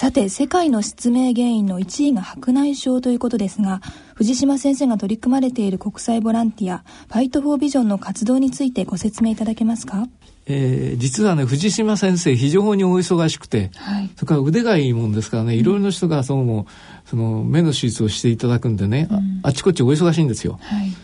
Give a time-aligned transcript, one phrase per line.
[0.00, 3.82] さて、世界の失明原因の1位が白内障ということですが、
[4.14, 10.08] 藤島先生が取り組まれている国際ボランティア、ファイトフォービジョンの活動についてご説明いただけますか？
[10.46, 16.66] えー、実はね藤島先生非常にお忙しくて、はい、それから腕がいいもんですからねいろいろな人がその
[17.04, 20.58] その目の手術をしていただくんでね、うん、あっちこっちお忙しいんですよ。
[20.62, 20.96] はい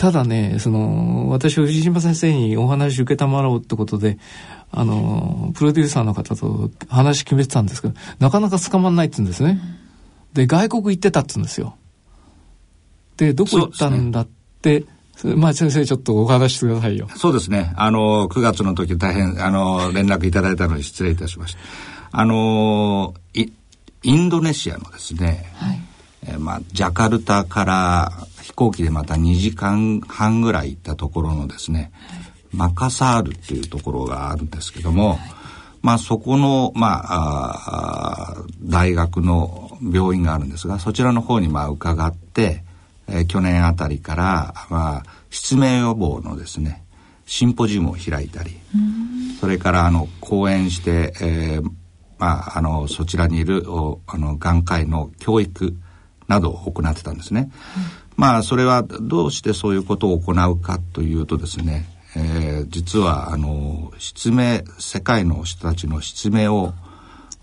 [0.00, 4.16] ただね、その、私、藤島先生にお話受けたまろうってことで、
[4.70, 9.60] あの、プロデューサーの方と話決めてたんですけど、なかなか捕まんないって言うんですね。
[10.32, 11.76] で、外国行ってたって言うんですよ。
[13.18, 14.28] で、どこ行ったんだっ
[14.62, 14.86] て、
[15.22, 17.06] まあ先生ちょっとお話してくださいよ。
[17.16, 17.74] そうですね。
[17.76, 21.60] あの、9月の時大変、あの、連絡いただいたのに失礼いたしました。
[22.12, 23.52] あの、イ
[24.02, 25.80] インドネシアのですね、はい、
[26.26, 28.29] えまあ、ジャカルタから飛
[28.60, 31.92] 行機でまた2時間半ぐらい行ったところのですね、
[32.52, 35.18] マカサールっていうところがあるんですけども、
[35.80, 42.62] まあそこの、まあ、あ大学の病院があるんですが、そちらの方にまあ伺って、
[43.08, 46.84] えー、去年あたりから、まあ、失明予防のですね、
[47.24, 48.58] シンポジウムを開いたり、
[49.40, 51.70] それからあの講演して、えー、
[52.18, 53.64] まあ、あのそちらにいる
[54.06, 55.74] あの眼科医の教育
[56.28, 57.50] などを行ってたんですね。
[58.20, 66.74] まあそれはどうしてそういうことを行うかというとですね、えー、実はあの失明世界の人たちの失明を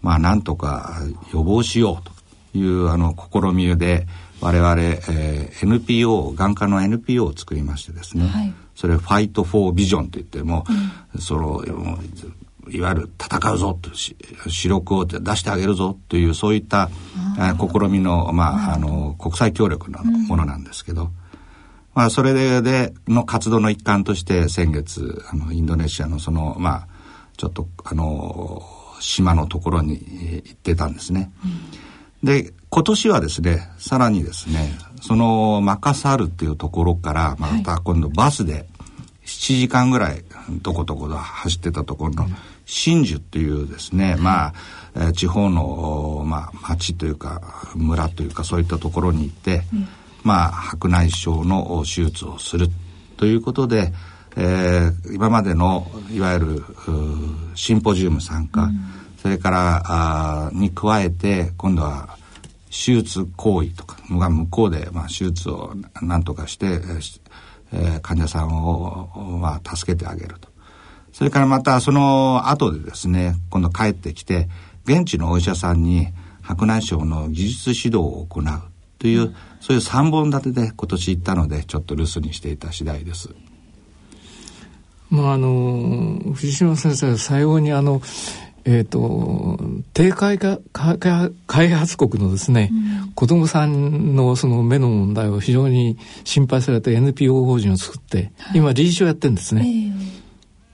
[0.04, 1.00] まあなんとか
[1.34, 4.06] 予防しようというあの試みで
[4.40, 10.64] 我々、えー、NPO 眼科の NPO を作りましてですね、はい、それファイト・フォー・ビジョンといっても、
[11.16, 11.64] うん、その
[12.72, 14.16] いわゆる戦うぞと視
[14.68, 16.90] 力を出してあげるぞというそういった
[17.58, 21.10] 試みの,、まあ、あの国際協力のものなんですけど、うん、
[21.94, 26.88] まあ、それででの活動の一環として先月あのインドネシアのそのまあ
[27.38, 28.64] ちょっとあの
[29.00, 29.94] 島のところに
[30.44, 31.32] 行ってたんですね。
[32.24, 34.72] うん、で今年はですねさらにですね
[35.02, 38.66] そのマカサールっていうところからまた今度バスで
[39.26, 40.24] 7時間ぐらい
[40.62, 42.28] どこどこで走ってたところの
[42.68, 44.54] 真珠っていうですね、まあ、
[44.96, 49.88] えー、地方の、まあ、町というか村というかそういったところに行って、うん、
[50.24, 52.68] まあ白内障の手術をする
[53.16, 53.94] ということで、
[54.36, 56.64] えー、今までのいわゆる
[57.56, 58.72] シンポジウム参加、うん、
[59.22, 62.18] それからあに加えて今度は
[62.70, 66.82] 手術行為とかが向こうで、まあ、手術を何とかして、
[67.72, 70.57] えー、患者さんを、まあ、助けてあげると。
[71.18, 74.48] それからまたその後でですね、今度帰ってきて、
[74.86, 76.10] 現地のお医者さんに
[76.44, 78.44] 白内障の技術指導を行う
[79.00, 83.30] という、そういう3本立てで今年行ったので、ちょっと留守にしていた次第です。
[85.10, 88.00] まあ、あの、藤島先生、最後にあの、
[88.66, 89.60] えっ、ー、と、
[89.96, 90.38] 低開
[91.48, 99.62] 開発国のですね、うん、子供さんのその目の問題を非常に心配されて NPO 法人を作って、はい、今理事長やってるんですね。
[99.62, 100.27] えー、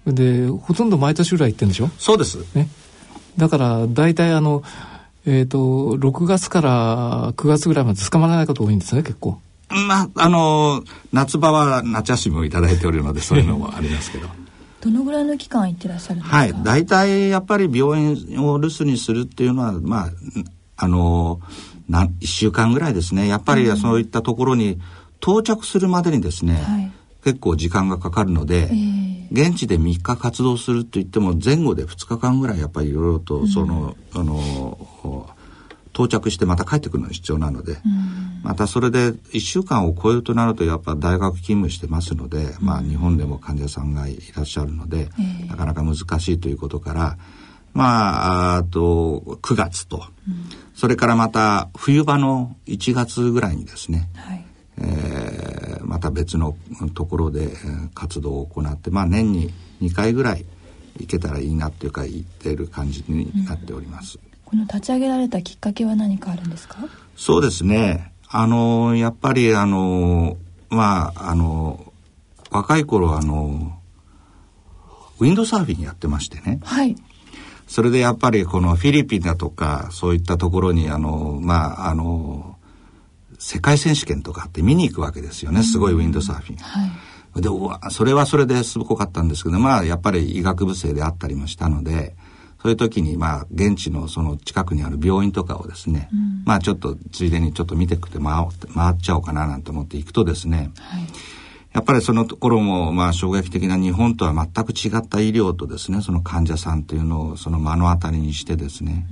[0.07, 1.89] で、ほとんど毎年ぐらい行ってるんでしょ？
[1.97, 2.37] そうです。
[2.55, 2.67] ね。
[3.37, 4.63] だから大体あの、
[5.25, 5.57] えっ、ー、と、
[5.97, 9.39] 6月から9月ぐらいまで捕まらないこと多いんですね、結構。
[9.69, 10.83] まあ、あの、
[11.13, 14.27] 夏場は夏休みをいただいておるので、そういうのもありますけど。
[14.81, 16.35] どのぐらいの期間行ってらっしゃるんですか？
[16.37, 20.09] はい大体やっぱり病院を留守にするっていうのはまあ
[20.75, 21.39] あの
[21.87, 24.79] な1週間ぐらいですねやっぱりそういったところに
[25.21, 26.91] 到着するまでにですね、はい、
[27.23, 35.27] 結構時間がかかるので、えー、現地で3日活動すると言っても前後で2日間ぐらいやっぱりいろいろとその、うん、あの
[35.91, 45.09] 到着してまた帰ってくるのが必要なので、うん、またそれで1週間を超えるとなるとやっぱ大学勤務してますので、まあ日本でも患者さんがいらっしゃるので、
[45.41, 47.17] うん、なかなか難しいということから、
[47.73, 50.45] まあ、あと9月と、うん、
[50.75, 54.45] それからまた冬場の1月ぐらいにですね、はい。
[54.77, 55.52] えー、
[55.93, 56.57] また別の
[56.95, 57.49] ところで
[57.93, 60.43] 活動を行って、まあ年に2回ぐらい
[60.99, 64.17] 行けたらいいなっていうか行ってる感じになっております。
[64.43, 66.77] この立ち上げられたきっかけは何かあるんですか？
[67.15, 68.11] そうですね。
[68.27, 70.37] あのやっぱりあの
[70.71, 71.93] まああの
[72.49, 73.77] 若い頃あの
[75.19, 76.59] ウィンドサーフィンやってましてね。
[76.63, 76.95] はい。
[77.67, 82.52] それでやっぱりこのフィリピンだとかそういったところにあのまああの
[83.43, 85.63] 世界選手権とかって見に行くわけですよね。
[85.63, 86.57] すごいウィンドサーフィン。
[86.57, 86.91] はい。
[87.35, 87.49] で
[87.89, 92.15] それはそれですごかったんですけどまあやっぱり医学部生であったりもしたので
[92.61, 101.03] そういう時に、まあ、現地のその近くにある病院とかをですね、うん、まあ、ちょっとついでにちょっと見てくて回回っちゃおうかななんて思って行くとですね、はい、
[101.73, 109.07] やっぱりそのところも、まあ、衝撃的な日本とは全く違った医療とですね、その患者さんというのをその目の当たりにしてですね、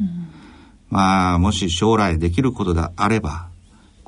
[0.89, 3.50] まあ、もし将来できることであれば、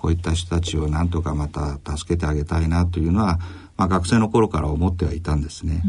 [0.03, 3.39] こういった人たちをなんとかまた助けてあげたいなというのは、
[3.77, 5.81] まあ、学生の頃から思ってはいたんですね。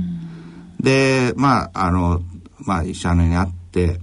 [0.78, 2.22] で、まあ、あの、
[2.60, 3.98] まあ、医者に会って、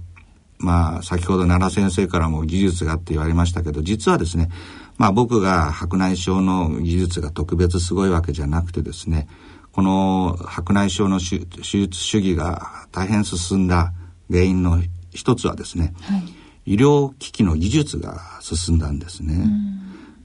[0.58, 4.50] まあ、先ほど奈良先生からも技術がって言われましたけど、実はですね、
[4.98, 9.26] まあ僕が白内障の技術が特別すごいわけじゃなくてですね、
[9.72, 13.94] この白内障の手術主義が大変進んだ
[14.30, 16.18] 原因の一つはですね、は
[16.66, 19.81] い、医療機器の技術が進んだんですね。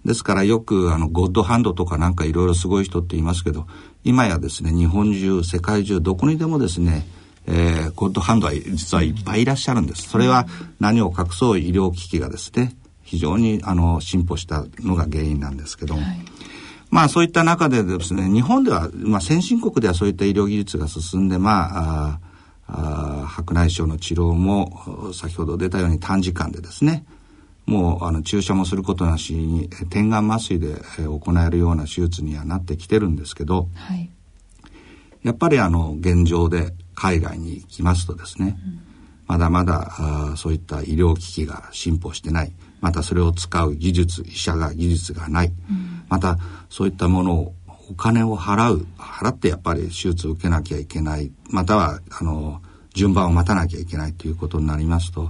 [0.07, 3.67] ですからよくあのゴッドハンドとかなんかいろいろすごい人って言いますけど、
[4.05, 7.05] 今やですね、日本中、世界中どこにでもですね、
[7.45, 10.07] えー、ゴッドハンドは実はいっぱいいらっしゃるんです。
[10.07, 10.47] それは
[10.79, 16.19] 何を隠そう医療機器がですね、非常にあの進歩したのが原因なんですけども、はい、
[16.89, 22.19] まあそういった中でですね日本では、まあ、先進国ではそういった医療技術が進んでまあ
[22.67, 27.05] あ白内障の治療も先ほど出たように短時間でですね
[27.67, 34.09] もうあの注射もすることなしに点眼麻酔で行えるような手術にはなってきてるんですけど、はい、
[35.23, 38.79] やっぱりあの現状で海外に行きますとですね、うん、
[39.27, 46.37] まだまだあそういった医療機器が進歩してないまたそれを使う技術医者が技術がない、うん、また
[46.69, 47.53] そういったものを
[47.89, 52.61] お金を払う払ってやっぱり手術を受けなきゃいけないまたはあの
[52.93, 55.29] 順番を待たなきゃいけないということになりますと、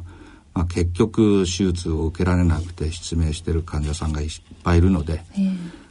[0.57, 4.29] まあ、結局手術を受けられなくて失明している患者さんがいっ
[4.63, 5.23] ぱいいるので、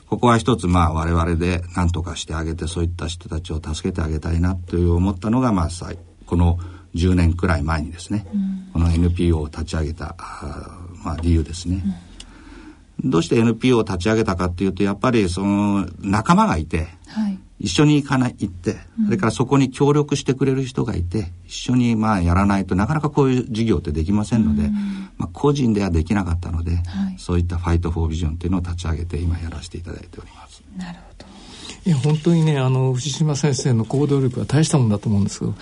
[0.09, 5.69] ここは一つまあ我々で何とかしてあげてそういった人たちを助けてあげたいなという思ったのがまあ
[6.27, 6.59] この
[6.97, 10.17] 10年くらい前にですね、うん、この NPO を立ち上げた
[11.05, 11.85] まあ、理由ですね、
[13.05, 24.71] うん、どうして NPO を立ち上げたかっていうとやっぱりその仲間がいて、はい、一緒に行かない行って、それからそこに協力してくれる人がいて一緒にまあやらないとなかなかこういう事業ってできませんので、
[25.17, 26.83] まあ、個人ではできなかったので、はい、
[27.19, 30.63] そういったファイト・フォー・ビジョンっていうのを立ち上げて今やらせていただいております。
[30.77, 31.27] なるほど。
[31.87, 35.59] いや本当にねあの藤島先生の行動力は大したもんだと思うんですけど、はい、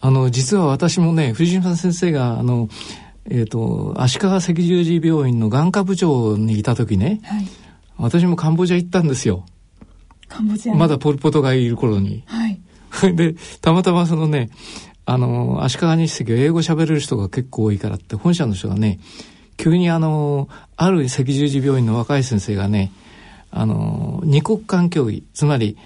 [0.00, 2.68] あの実は私もね藤島先生があの
[3.30, 7.46] えっ、ー、と、足利赤十字病院の眼科部長にいた時ね、はい、
[7.98, 9.44] 私もカンボジア行ったんですよ。
[10.28, 12.22] カンボジアまだポルポトがいる頃に。
[12.26, 12.60] はい。
[13.14, 14.50] で、たまたまそのね、
[15.04, 19.00] あの、足利日赤は英語喋れる人が結構多いからって、本社の人がね、
[19.56, 22.92] 急にあの、ある赤十字病院の若い先生がね、
[23.50, 25.76] あの、二国間協議、つまり、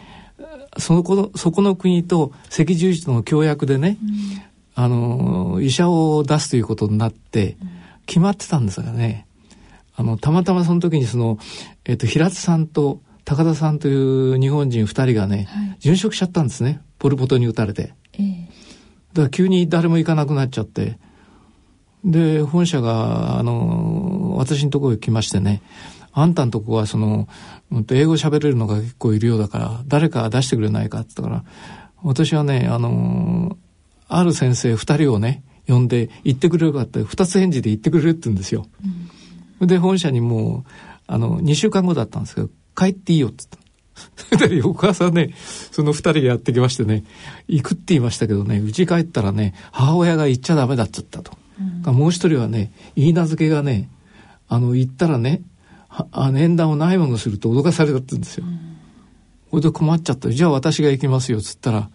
[0.79, 4.43] そのこの、そこの国と赤十字との協約でね、うん、
[4.75, 7.56] あの、医者を出すということになって、
[8.06, 9.27] 決まってたんですがね、
[9.94, 11.39] あの、たまたまその時にその、
[11.85, 16.81] えっ、と、平津さんと高田さんという日本人二人がね、はい、殉職しちゃったんですね。
[16.99, 17.95] ポルポトに撃たれて。
[18.15, 18.47] えー、
[19.13, 20.99] だから急に誰も行かなくなっちゃって、
[22.05, 25.63] で、本社が、あの、私のところに来ましてね、
[26.13, 27.29] あんたのとこはその、
[27.91, 31.45] 英語喋れるのが結構いるようだから、誰か出してくれないかって言ったから、
[32.03, 33.57] 私はね、あの、
[34.09, 38.67] ある先生二人をね、呼んで行ってくれるかって二つ返事で行ってくれるって言うんですよ。
[39.61, 40.71] うん、で、本社にもう、
[41.07, 44.47] あの、二週間後だったんですけど、帰っていいよって言った。
[44.49, 45.35] で、翌朝ね、
[45.71, 47.05] その二人がやってきましてね、
[47.49, 51.33] 行くって言いましたけどね、家帰ったらね、母親が行っちゃダメだっつったと。
[51.87, 53.89] うん、もう一人はね、言い名付けがね、
[54.49, 55.43] あの、行ったらね、
[55.89, 58.44] あ縁談をないものすると脅かされたって言うんですよ。
[59.51, 60.31] こ、う、れ、ん、で困っちゃった。
[60.31, 61.91] じゃあ私が行きますよ、つったら、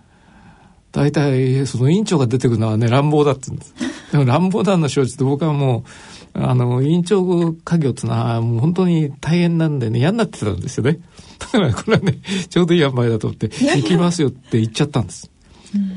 [0.92, 3.74] 大体その委員長が出てくるのはね乱暴だって言うんです。
[4.12, 11.00] でも乱暴だの承知で僕はもうあの委員長家業っていうのはもう本当に大変なんでね嫌になってたんですよね。
[11.39, 15.32] だからこれはねちょうどいい塩梅だと思って行きますよって言っちゃったんです。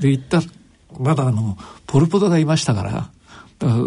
[0.00, 0.42] で行った
[0.98, 1.56] まだあの
[1.86, 3.10] ポルポトがいましたから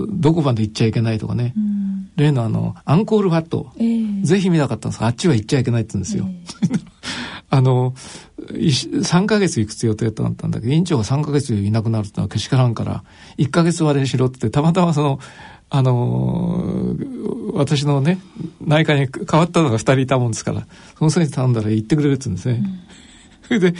[0.09, 5.01] どこまで行っちゃいけないとかね、うん、例のあのアンコールファット、えー、ぜひ見たかったんです。
[5.01, 6.27] があっちは行っちゃいけないって言うんですよ。
[6.63, 6.79] えー
[7.53, 7.93] あの、
[8.39, 13.03] 3ヶ月行くつ予定だったんだけど、委員長が3ヶ月いなくなるってのはけしからんから、
[13.37, 15.19] 1ヶ月割れしろってたまたまその、
[15.75, 16.95] あの
[17.55, 18.19] 私のね、
[18.61, 20.67] 内科に変わったのが2人いたもんですから、
[20.99, 22.63] その先生頼んだら行ってくれるって言うんですね。
[23.49, 23.77] そ、うん、れで、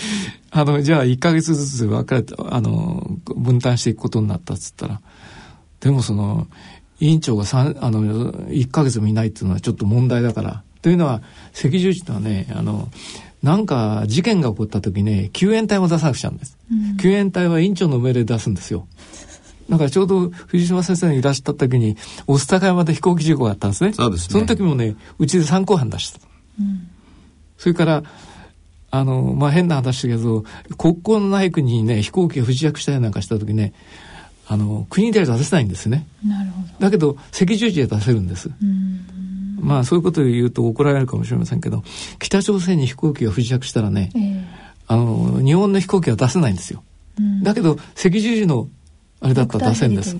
[0.49, 5.01] あの、じゃあ1ヶ月ずつ分かれて、あの、分担していくことになったっつったら、
[5.81, 6.47] でもその、
[6.99, 8.01] 委員長が3、あの、
[8.47, 11.21] 1ヶ月もいないっていうのはちょっと問題だから、というのは、
[11.55, 12.89] 赤十字とはね、あの、
[13.43, 16.57] なんか事件が起こった時ね、救援隊を出さなくちゃうんです。
[16.71, 18.87] うん、救援隊は院長の命令出すんですよ。
[19.73, 23.93] だからちょうど藤島先生がいらっしゃった時に、御巣鷹山で飛行機事故があったんですね。
[23.93, 24.33] そうですね。
[24.33, 26.19] その時もね、うちで参考班出した。
[26.59, 26.87] うん、
[27.57, 28.03] それから、
[28.91, 30.43] あの、まあ、変な話だけど、
[30.77, 33.73] 国交のない国にね、飛行機が不時着したりなんかした時ね、
[34.47, 36.05] あの国では出せないんですね。
[36.25, 36.67] なるほど。
[36.79, 38.49] だけど赤十字で出せるんです。
[39.59, 41.83] まあそういうことを言うと怒られるかもしれませんけど
[42.19, 44.43] 北朝鮮に飛行機が不時着したらね、えー、
[44.87, 46.83] あの日本の飛行機は出せないんですよ。
[47.43, 48.67] だけど赤十字の
[49.23, 50.17] あれだったら出せるんです。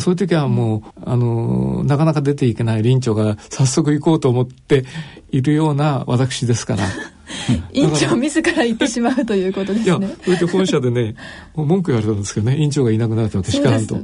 [0.00, 4.84] そういう時はもう、あの、なかなか出ていけない林長が早速行こうと思って
[5.30, 6.84] いるような私ですから。
[7.72, 9.98] 院長自ら行ってしまうということですね。
[9.98, 11.16] いや、それで本社でね、
[11.54, 13.96] 文句言われたんですけどね、院長がいなくなるとけからんと。
[13.96, 14.00] は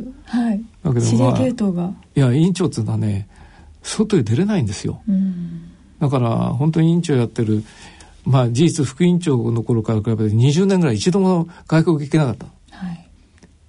[0.52, 0.60] い。
[0.82, 1.92] だけど、まあ、系統が。
[2.16, 3.28] いや、院長っていうのはね、
[3.82, 5.02] 外へ出れないんですよ。
[6.00, 7.62] だから、本当に院長やってる、
[8.24, 12.46] まあ、事実副院長の頃から比べて20年ぐらい一度も外国行けなかった。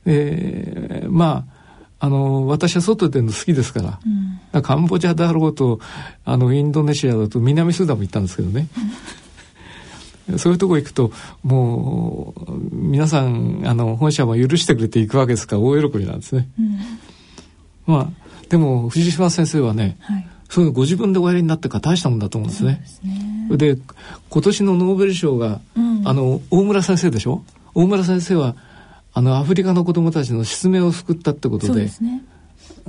[0.05, 0.15] はい。
[0.17, 3.99] えー、まあ、あの、私は外で出るの好きですから、
[4.53, 5.79] うん、カンボジアだろうと、
[6.25, 8.67] あの、インドネシアだと南スーダンも行ったんですけどね。
[10.37, 11.11] そういうとこ行くと、
[11.43, 16.49] もう、皆さん、あの、本社も許してくれて行くわけですから、大喜びなんですね。
[16.59, 16.79] うん、
[17.87, 18.09] まあ、
[18.49, 22.83] でも、藤島先生はね、はい、そういうのご自分でおやりになってから大したもんだと思うんですね。
[23.49, 23.81] で、ね、
[24.29, 27.43] 今年のノーベル賞が、うん、あの、大村先生でしょ？
[27.73, 28.55] 大村先生は、
[29.13, 32.23] あの、アフリカの子供たちの失明を救ったってことで、でね、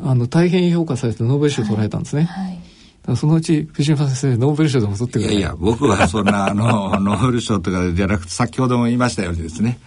[0.02, 2.24] あの、大変評価されてノーベル賞を取られたんですね。
[2.24, 2.74] はいはい。
[3.16, 9.78] そのうち藤島先生ノーベル賞でも取ってくれいやいや僕はそんなあのノーベル賞とかじゃなくて先ほども言いましたようにですね。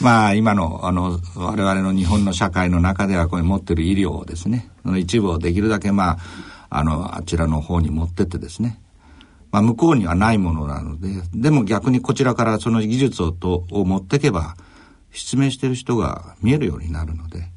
[0.00, 4.70] まあ今のあの我々の日本の社会の中ではこれ持ってる医療をですね。
[4.82, 6.18] その一部をできるだけまあ
[6.70, 8.80] あのあちらの方に持ってってですね。
[9.52, 14.56] まあ向こうにはないものなのででも逆にこちらからその技術をとを持っていけば
[15.14, 17.48] 失明してる人が見えるようになるので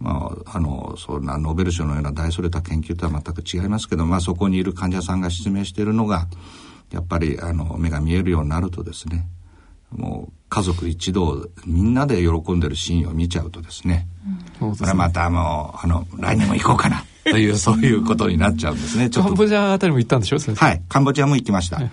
[0.00, 6.28] まあ、あのそんなノーベル賞のような大それた研究とは全く違いますけど、まあ、そこにいる患者さんが失明しているのが
[6.92, 9.26] やっぱりあの目が見えるようになるとですね
[9.90, 14.06] もう家族一同みんなで喜んでるシーンを見ちゃうとですね、
[14.60, 20.82] うん、これまたもうあの来年も行こうかなというそういうことになっちゃうんですねカンボジアあたりも行ったんでしょはい。
[20.88, 21.90] カンボジアも行きました、はい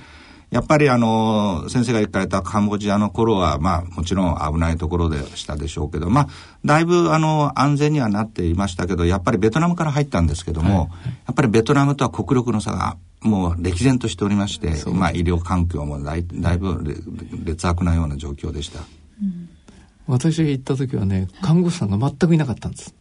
[0.51, 6.27] やっぱりあの、先生が行かれたカンボジアの頃は、まあもちろん危ないところでしたでしょうけど、まあ
[6.63, 16.81] だいぶあの安全にはなっていましたけど、やっぱりベトナムから入ったんですけども、はい、やっぱりベトナムとは国力の差がもう歴然としておりまして、まあ医療環境もだいだいぶ
[17.43, 18.79] 劣悪なような状況でした。
[19.21, 19.49] うん、
[20.07, 22.93] 私が行った時はね、看護師さんが全くいなかったんです。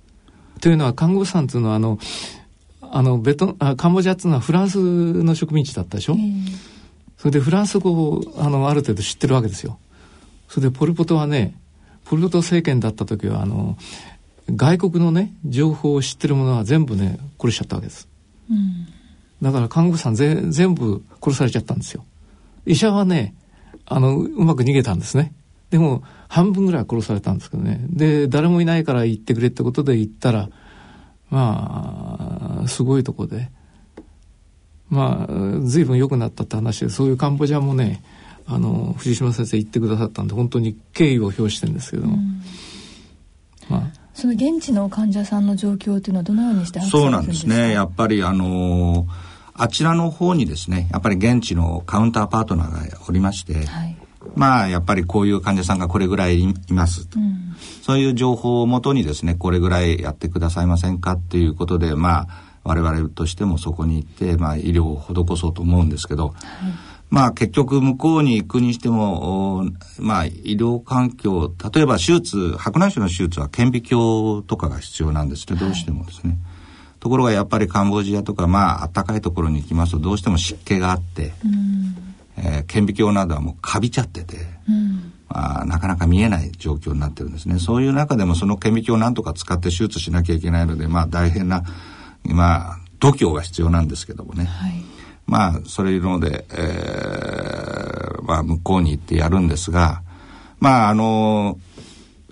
[0.60, 1.98] というのは看護師さんというのはあの、
[2.80, 6.73] あのベトあカンボジアっていうのはフランスの植民地だったでしょ、えー
[7.24, 9.78] それでフランス語をあのある程度知ってるわけですよ。
[10.46, 11.58] それでポル・ポトはね
[12.04, 13.78] ポル・ポト政権だった時はあの
[14.54, 18.08] 外国のね情報を知ってるものは全部ね殺しちゃったわけです。
[18.50, 18.88] うん、
[19.40, 22.04] だから看護師さんぜ全部殺されちゃったんですよ。
[22.66, 23.34] 医者はね
[23.86, 25.32] あのうまく逃げたんですね。
[25.70, 27.86] でも半分ぐらい殺されたんですけどね。
[27.88, 30.50] で誰もいないから行ってくれってことで行ったら
[31.30, 33.50] まあすごいとこで。
[34.90, 38.02] まあ随分良くなったって話でそういうカンボジアもね
[38.46, 42.18] あの藤島先生言ってくださったんで本当に敬意を表してるんですけども、
[43.68, 44.04] まあ。
[44.14, 47.72] その現地の患者さんの状況というのはどのようにしてそうなんですね。
[47.72, 49.08] やっぱりあの
[49.54, 53.96] あちらの方にですねやっぱり現地のカウンターパートナーがおりまして、はい、
[54.36, 62.28] まあやっぱりこういう患者さんがこれぐらいいますと、うん、そういう情報をもとにですねこれぐらいやってくださいませんかっていうことでまあ
[62.64, 66.35] 我々としてもそこに行って、まあ、医療を施そうと思うんですけど、はい、
[67.11, 69.66] まあ結局向こうに行くにしても、
[69.99, 76.30] まあ医療環境、例えば手術、白内障の手術は顕微鏡とかが必要なんですね、どうしてもですね。
[76.30, 87.59] はい、ところがやっぱりカンボジアとか、まあ暖かいところに行きますとどうしても湿気があって、うん、えー、顕微鏡などはもうカビちゃってて、うんまあ、なかなか見えない状況になってるんですね。
[87.59, 91.64] そういう中でもその顕微鏡をなんとか使って手術しなきゃいけないので、まあ大変な
[92.24, 94.44] まあ、度胸が必要なんですけどもね。
[94.44, 94.82] はい、
[95.26, 100.02] まあ、それいうので、えー、まあ、向こうに行ってやるんですが、
[100.60, 101.58] まあ、あの、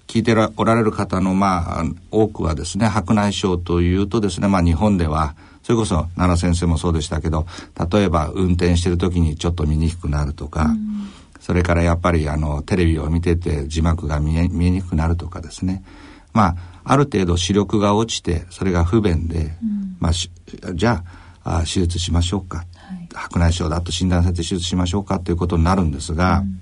[0.06, 7.46] 聞いておられる方の、まあ、多くはですね、白内障というとですね、まあ、日本では、それこそ奈良先生もそうでしたけど、
[7.90, 11.08] 例えば運転してる時にちょっと見にくくなるとか、うん、
[11.40, 15.84] それからやっぱりあの、テレビを見てて字幕が見え見えにくくなるとかですね。
[16.32, 21.04] まあ、ある程度視力が落ちてそれが不便で、うん、まあ、じゃ
[21.44, 26.60] あ手術しましょうか、はい、白内障だと診断されて手術しましょうかということになるんですが、うん、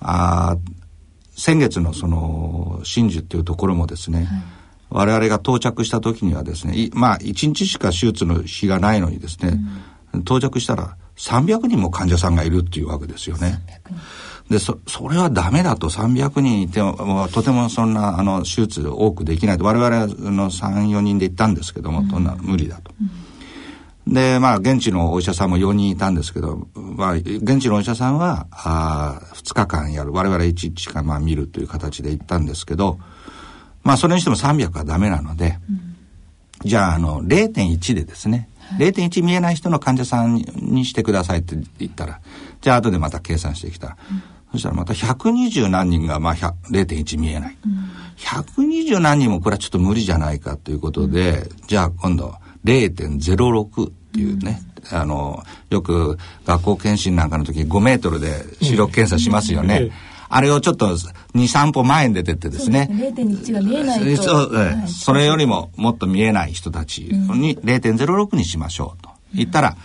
[0.00, 0.56] あ
[1.36, 4.26] 先月のその真珠っていうところもですね、はい、
[4.90, 9.58] 我々が到着した時にはですねまあ1日しか手術の日がないのにですね、
[10.12, 13.62] うん、到着したら300人も患者さんがいるっていうわけですよね。
[14.50, 19.64] で、そ、それはダメだと300人いても、とてもそんな、あの、手術多くできないと。
[19.64, 22.92] 我々の3、4人で行ったんですけども、そんな無理だと。
[24.06, 30.12] で、まあ、現地のお医者さんも4人いたんですけど、まあ、現地のお医者さんは、あ2日間やる。
[30.12, 33.00] 我々1日間、まあ、見るという形で行ったんですけど、
[33.82, 35.96] まあ、それにしても300はダメなので、うん、
[36.68, 42.20] じゃあ、あの、0.1でですね、はい、0.1見えない人の患者さんにしてくださいって言ったら、
[42.60, 47.56] じゃあ、後でまた計算してきたら、うんそしたらまた120何人がまあ0.1見えない。
[47.64, 52.34] うん、120何人もこれはちょっと無理じゃないかということで、うん、じゃあ今度
[52.64, 54.60] 0.06っていうね、
[54.90, 59.90] うん、あの、よく学校検診なんかの時5メートルで視力検査しますよね。
[60.28, 62.88] あれをちょっと2、3歩前に出てってですね。
[62.90, 64.22] す0.1が見えないと。
[64.22, 69.76] そう、はい、それよりももっと見えない人たちに0.06にしましょうと言ったら、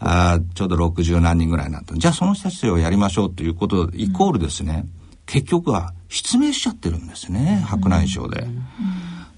[0.00, 1.94] あちょうど60何人ぐらいになった。
[1.94, 4.86] じゃあその人たちをやりましょうということイコールですね、
[5.26, 8.46] 結局は失明しちゃってるんですね、白内障で。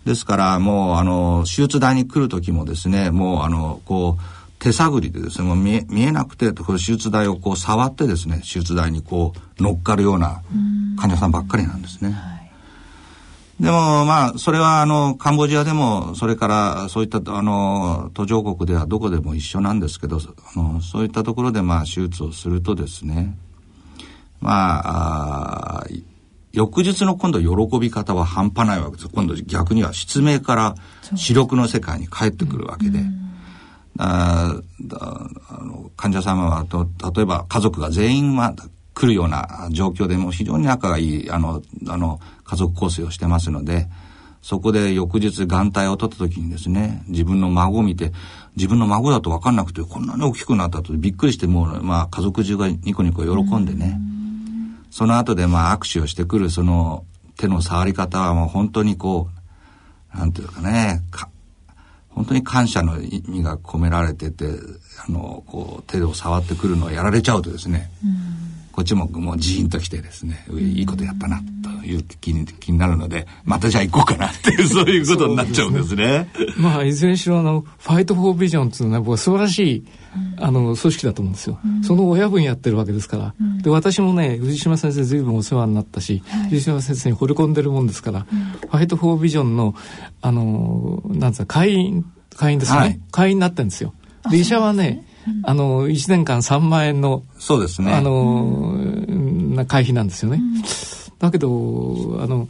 [0.05, 4.23] ですからもうあの手術台に来る時もですねもうあのこう
[4.59, 10.43] 手探りでですねもう見え見えなくてこれ手術台をこう触ってですね手術台にこう乗っかるような
[10.99, 12.40] 患者さんばっかりなんですね。
[13.61, 23.37] でもまあそれはあのカンボジアでもそれからそういったあの途上国ではどこでも一緒なんですけどあのそういったところでまあ手術をするとですね
[24.41, 25.87] まあ
[26.53, 29.09] 翌日の今度喜び方は半端ないわけです。
[29.09, 30.75] 今度逆には失明から
[31.15, 33.01] 視力の世界に帰ってくるわけで。
[33.99, 34.57] あ
[34.99, 38.55] あの患者様はと例えば家族が全員は
[39.01, 43.89] 来るような状況でも非常に仲がいいあのあの家族構成をしてますので
[44.43, 48.13] そこで翌日眼帯を取った時にですね自分の孫を見て
[48.57, 53.99] 自分の孫だと分かんなくてこんなに大きくなったとびっくりしてもう、まあ、家族中がニコニコ喜んでね、
[54.91, 57.05] その後でまあ握手をしてくるその
[57.39, 59.29] 手の触り方はもう本当にこ
[60.15, 61.01] うなんていうかね
[62.11, 64.47] 本当に感謝の意味が込められてて
[65.09, 67.91] あのこう手を触ってくるのをやられちゃうとですね、
[68.73, 76.29] こっちももうジーンときてですねいいことやったなという気に気になるのでまたじゃあ行こうかなっていう そういうことになっちゃうんですね。
[76.35, 76.55] すね。
[76.57, 79.85] まあいずれにしろあの Fight for Vision っていうのは僕は素晴らしい
[80.39, 89.75] あの組織だと思うんですよ、うん、その親分やってるわけですから、うん、で私もね藤島先生ずいぶんお世話になったし、はい、藤島先生に惚れ込んでるもんですから、うん、 Fight for Vision の
[90.23, 92.05] あのなんですか会員
[92.37, 93.95] 会員ですね、はい、会員になってるんですよ。
[94.31, 95.05] で医者はね
[95.45, 97.93] あの1年間3万円のそうですね。
[97.93, 98.75] あの、
[99.55, 100.41] な会費なんですよね、
[101.19, 102.49] だけどあの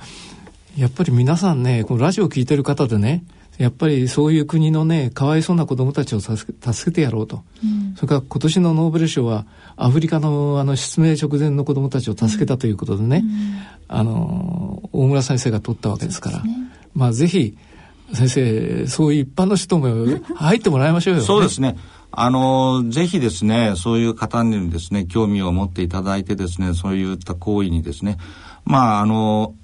[0.76, 3.24] やっぱり皆さんねこのラジオ聞いてる方でね
[3.59, 9.44] やっぱりそういう国のねかわいそうな子どもたちを助け助けてやろうと、うん、それから今年のノーベル賞は
[9.76, 16.50] アフリカのあの失明直前の子どもたちを助けたということでね、うん、あの大村先生が取ったわけですから、ね、
[16.94, 17.59] まあぜひ
[18.14, 20.06] 先生そういう一般の人も
[20.37, 21.76] 入ってもらいましょうよ、ね、そうですね
[22.12, 28.18] あの、ぜひですね、そういう方にですね、興味を持っていただいてですね、そういった行為にですね、
[28.64, 29.54] まあ、あの、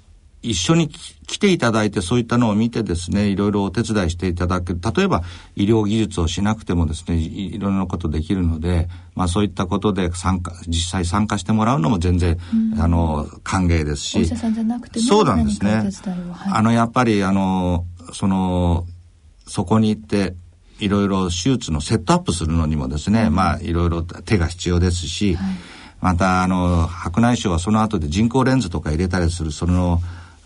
[0.41, 4.79] 一緒に来ていただいてそういったのを見てですねいろいろお手伝いしていただく。
[4.79, 5.23] 例えば
[5.55, 12.37] 医療技術をしなくてもですねいろんなことできるので、まあ、そういったことで参加実際参加してもらうのも全然、
[12.73, 14.25] うん、あの歓迎ですし。
[15.01, 18.85] そうなんですね、はい、あのやっぱりあのその
[19.47, 20.35] そこに行って
[20.79, 25.55] いろいろ手術のセットアップするのにもですね、うん、まあいろいろ手が必要ですし、はい、
[26.01, 29.99] またあの白内障はその後で人工レンズとか入れたりするその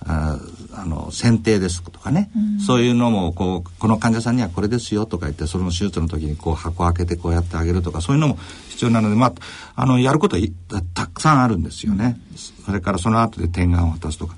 [0.05, 0.39] あ
[0.73, 8.37] あの選定ですとかね、うん、そういうのもこうこの患者さんにはこれですよとか言ってその手術の時にこう箱開けてこうやってあげるとかそういうのも
[8.69, 9.33] 必要なので、まあ、
[9.75, 10.41] あのやることは
[10.93, 12.17] たくさんあるんですよね。
[12.65, 14.35] それからその後で点眼を渡すとか。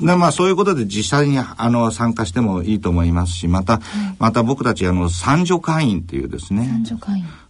[0.00, 3.82] でまあそういうことで実際にあの参加してもいいと思いますしまた、はい、
[4.18, 6.82] また僕たちあの三助会員っていうですね。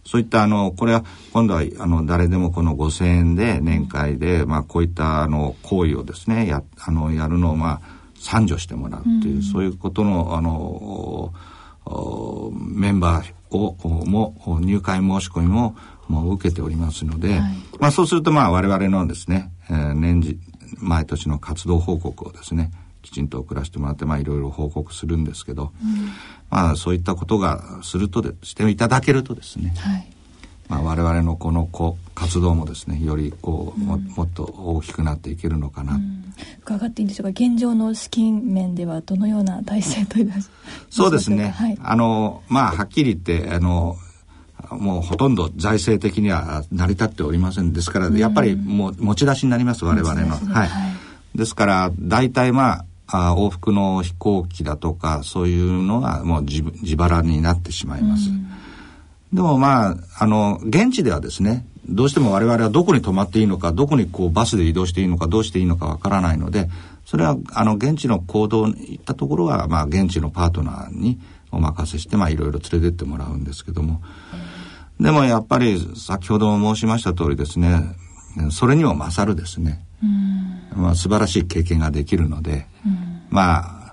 [0.05, 7.81] そういったあのこれは今度はあの誰でもこの5,000円で年会で、まあ、こういったあの行為をですねやあのやるのをまあ
[8.19, 11.33] 参助してもらうっていう、うん、そういうことのあの
[12.51, 13.75] メンバーを
[14.05, 15.75] も入会申し込みも
[16.07, 20.39] もう受けておりますので、はい、まあそうするとまあ我々のですね、えー、年次
[20.77, 26.09] 毎年の活動報告をですねきちんと送らせてもらってまあいろいろ報告するんですけど、うん、
[26.49, 30.07] まあそういったことがするとでしていただけるとですね、はい。
[30.69, 37.29] まあ、我々のこのこ活動もですねよりこう、うん、ももっと大きくなっていけるのかな、うん、伺っていいんでしょうか。
[37.31, 40.33] 現状の資金面ではどのような体制という
[40.89, 43.97] そうですね、はい、あのまあはっきり言ってあの
[44.75, 47.73] もうほとんど財政的には成り立っておりません。
[47.73, 50.35] ですから、やっぱりもう持ち出しになります我々の。
[50.35, 50.69] はい、
[51.37, 58.29] ですから大体まああ往復の飛行機だとかそういうのはもう自自腹になってしまいます。
[59.31, 66.69] でもまああの現地ではですねどうしても我々はどこに泊まっていいのかどこにこうバスで移動していいのかどうしていいのかわからないので
[67.05, 71.19] それはあの現地の行動に行ったところはまあ現地のパートナーに
[71.51, 74.01] お任せしてまあいろいろ連れてってもらうんですけども
[74.99, 77.95] でもやっぱり先ほども申しました通りですね
[78.51, 79.85] それにも勝るですね、
[80.75, 82.65] まあ、素晴らしい経験ができるので、
[83.29, 83.83] まあ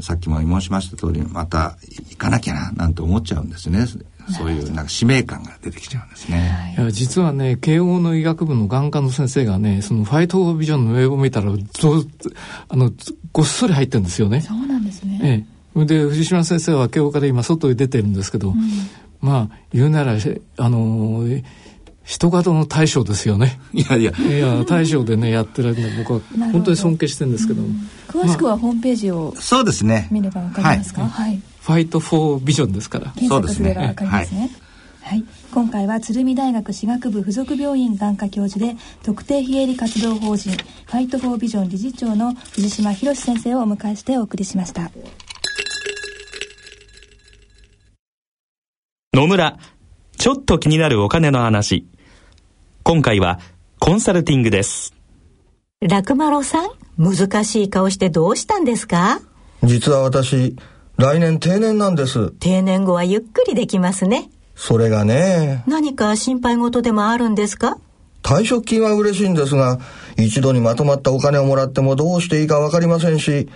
[0.00, 3.86] さっきも申しました通りまた行かなきゃななんて思っちゃうんですね。
[4.36, 6.74] そういうなんか使命感が出てきちゃうんですね。
[6.76, 6.80] い。
[6.80, 12.92] や実はね慶応の医学部の眼科の先生がねそのファイトビジョンの英語を見たらあの
[13.32, 14.40] ごっそり入ってるんですよね。
[14.40, 15.46] そうなんですね。
[15.76, 18.56] ええ、で藤島先生は慶応から今外に出てるんですけど、うん、
[19.20, 20.16] まあ言うなら
[20.58, 21.24] あの
[22.04, 23.58] 人型の大将ですよね。
[23.74, 24.12] いやいや。
[24.16, 26.20] いや、大将でね、やってるんで、僕は
[26.52, 27.68] 本当に尊敬してるんですけども。
[27.68, 30.06] うん、詳しくはホームページを、まあ、そうですね。
[30.12, 33.10] 見ればわかりますか、はい、はいファイト・フォー・ビジョンですから。
[33.16, 34.50] 検索すればわかりますね。
[35.02, 44.90] はい、今回は鶴見大学歯学部附属病院眼科教授で特定非営利活動法人ファイト・フォー・ビジョン理事長の藤島博先生をお迎えしてお送りしました
[49.16, 49.56] 野村
[50.18, 51.86] ちょっと気になるお金の話
[52.82, 53.40] 今回は
[53.78, 54.92] コンサルティングです
[55.80, 59.22] 楽丸さん難しい顔してどうしたんですか？
[59.62, 60.54] 実は私
[60.98, 62.30] 来年定年なんです。
[62.32, 64.28] 定年後はゆっくりできますね。
[64.54, 65.64] それがね。
[65.66, 67.78] 何か心配事でもあるんですか？
[68.22, 69.78] 退職金は嬉しいんですが、
[70.18, 73.48] 一度にまとまったお金をもらってもどうしていいかわかりませんし、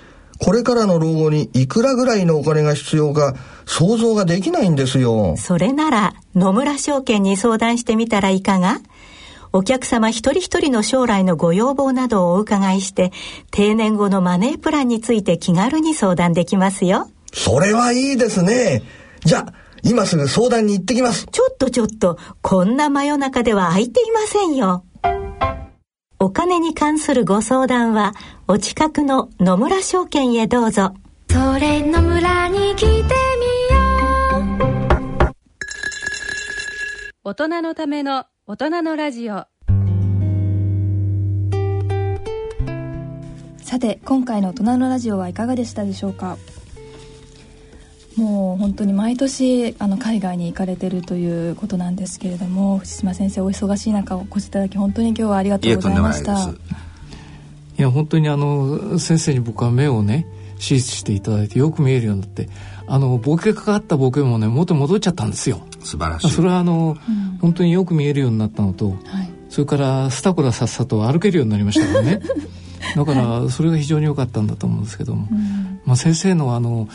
[0.42, 3.34] これからの老後にいくらぐらいのお金が必要か
[3.66, 5.36] 想像ができないんですよ。
[5.36, 8.80] それなら野村証券に相談してみたらいかが？
[9.52, 13.10] お客様一人一人の将来のご要望などをお伺いして、
[13.50, 17.10] 定年後のマネープランについて気軽に相談できますよ。
[17.32, 18.84] それはいいですね。
[19.24, 21.26] じゃあ、今すぐ相談に行ってきます。
[21.32, 24.84] ちょっとちょっと、こんな真夜中では空いていませんよ。
[26.22, 28.12] お金に関するご相談は、
[28.46, 30.92] お近くの野村証券へどうぞ。
[31.30, 33.06] それ野村に来てみよ
[35.24, 35.32] う。
[37.24, 39.46] 大人のための大人のラジオ。
[43.62, 46.36] さて、今回の大人のラジオはいかがでしたでしょうか？
[48.16, 56.50] もう本当に毎年あの海外に行かれてるということなんですけれども藤島先生お忙しい中お越しいただき本当に今日はありがとうございました。
[57.78, 60.26] いや本当にあの先生に僕は目をね
[60.58, 62.50] 手術していただいてよく見えるようになって
[62.86, 65.62] あのボケかかったボケもね元戻っちゃったんですよ。
[65.80, 66.30] 素晴らしい。
[66.30, 68.98] それはあの、うん、本当によく見えるようになったのと、はい、
[69.48, 72.20] それからスタコラさっさと歩けるようになりましたからね。
[72.96, 76.88] だからそれが非常に良かったんだと思うんですけども、うん、まあ、先生のあの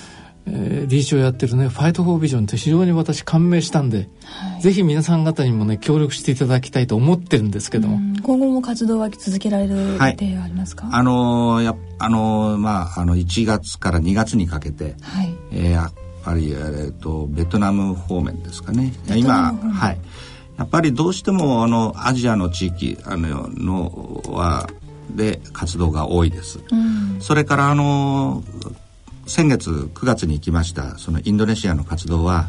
[0.47, 7.99] えー、理事長やってるねファイト・フォー・ビジョンって非常に私感銘したんで、はい、ぜひ皆さん方にもね協力していただきたいと思ってるんですけども。
[8.21, 18.93] 今後も活動は続けられる予定はありますか、はい、あのー、やあのー、まああの1月から2月にかけて、はい、えー、やっぱり、えーと、ベトナム方面ですかね。
[19.15, 19.97] 今はい。
[20.57, 24.69] やっぱりどうしてもあのアジアの地域あののは
[25.09, 28.43] で活動が多いです、うん、それからあの
[29.27, 32.47] 先月9月に行きましたそのインドネシアの活動は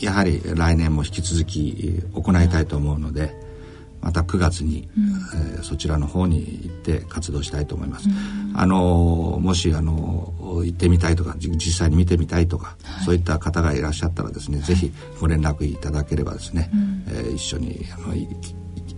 [0.00, 3.34] やはり来年も引き続き行いたいと思うので
[4.04, 5.04] また9月に、うん、
[5.54, 8.10] えー、そちらの方に行って活動したいと思います。
[8.10, 18.28] うん、あのもしあの行ってみたいとか実際に見てみたいとか、はい、そういった方がいらっしゃったらですね、はい、ぜひご連絡いただければですね、うん、えー、一緒にあの行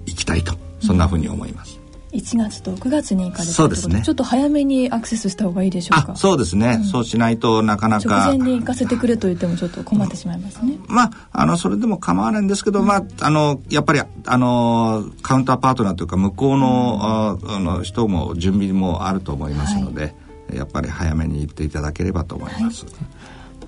[0.07, 1.86] きたいとそんなふうに思います。
[2.17, 4.03] 1月と9月に行かれるそうですね。
[4.03, 6.17] ちょっと早めにアクセスした方がいいでしょうか？
[6.17, 8.25] そうですね、うん、そうしないとなかなか。
[8.25, 10.79] 直前に行かせてくれと言ってもちょっと困ってしまいますね。
[10.89, 22.95] まああのそれでも構わないんですけど、うん、まああのやっぱりあのカウンターパートナーというか向こうの,、あの人も準備もあると思いますので、はい、やっぱり早めに行っていただければと思います、はい、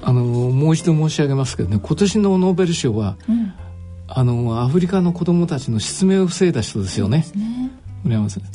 [0.02, 3.52] あのもう一度申し上げますけどね今年のノーベル賞は、うん、
[4.08, 7.22] あのアフリカの子どもたちの失明を防いだ人ですよね。
[7.22, 7.34] そ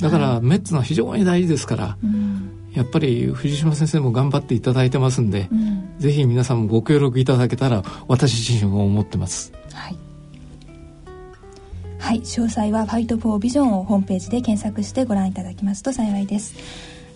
[0.02, 9.54] だから、メッツのは非常に大事ですから、うん、やっぱり藤島先生も頑張っていただいてますんで、うん、ぜひ皆さんもご協力いただけたら私自身も思ってます。
[9.74, 9.98] はい、
[12.00, 16.56] はい、詳細は「ファイト・フォー・ビジョン」をホームページで検索してご覧いただきますと幸いです。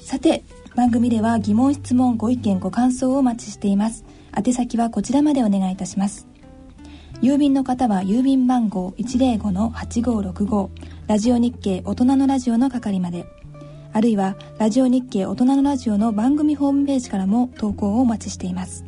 [0.02, 0.44] さて
[0.76, 4.06] 番組では疑問質問ご意見ご感想をお待ちしています。
[4.38, 6.28] 宛先はこちらまでお願いいたします。
[7.22, 10.70] 郵便の方は郵便番号105-8565
[11.08, 13.26] ラジオ日経大人のラジオの係まで。
[13.94, 18.84] あるいはラジオ日経大人のラジオの番組ホームページからも投稿をお待ちしています。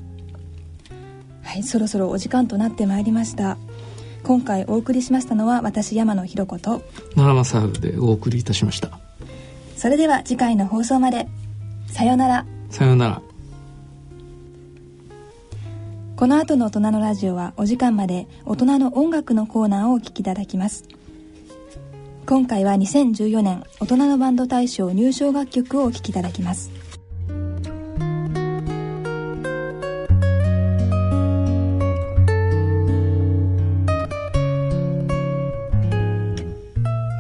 [1.41, 3.57] はいそろそろお時間となってまいりました。
[4.23, 6.81] 今回お送りしましたのは私山野ひろ子と。
[7.15, 8.99] 奈良正治でお送りいたしました。
[9.77, 11.25] それでは次回の放送まで。
[11.87, 12.45] さようなら。
[12.69, 13.21] さようなら。
[16.17, 20.83] この後の大人のラジオはお時間まで大人の音楽のコーナーをお聴きいただきます
[22.29, 26.69] 今回は2014年大人のバンド大賞入賞楽曲をお聴きいただきます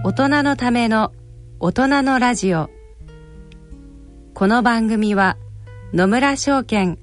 [0.03, 1.11] 大人のための
[1.59, 2.69] 大人のラジオ
[4.35, 5.37] この番組は
[5.91, 6.99] 野村証券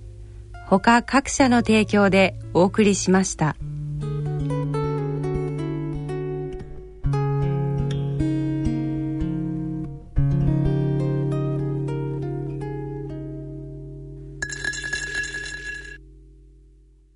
[0.68, 3.56] ほか各社の提供でお送りしました。